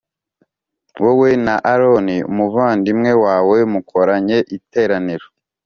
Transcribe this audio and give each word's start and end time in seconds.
wowe 1.03 1.29
na 1.45 1.55
Aroni 1.73 2.17
umuvandimwe 2.31 3.11
wawe 3.23 3.57
mukoranye 3.71 4.37
iteraniro 4.57 5.27